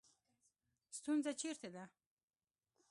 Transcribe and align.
ستونزه 0.97 1.31
چېرته 1.41 1.67
ده 1.75 1.83